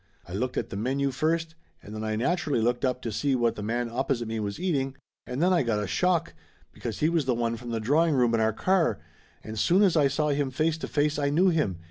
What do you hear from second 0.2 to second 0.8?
I looked at the